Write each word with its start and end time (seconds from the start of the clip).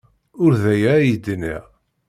Ur 0.43 0.51
d 0.61 0.63
aya 0.73 0.91
ay 0.97 1.11
d-nniɣ. 1.15 1.63